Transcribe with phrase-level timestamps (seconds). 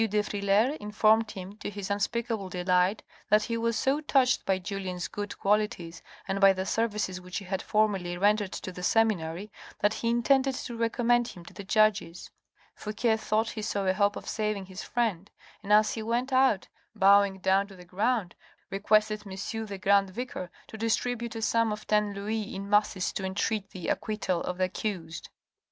[0.07, 5.07] de Frilair informed him, to his unspeakable delight, that he was so touched by Julien's
[5.07, 9.93] good qualities, and by the services which he had formerly rendered to the seminary, that
[9.93, 12.31] he intended to recommend him to the judges.
[12.75, 15.29] Fouque thought he saw a hope of saving his friend,
[15.61, 18.33] and as he went out, bowing down to the ground,
[18.71, 19.65] requested M.
[19.67, 23.87] the grand vicar, to distribute a sum of ten louis in masses to entreat the
[23.87, 25.29] acquittal of the accused.